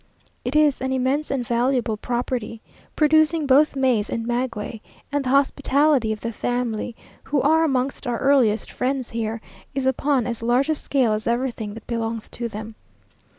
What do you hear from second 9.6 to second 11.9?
is upon as large a scale as everything that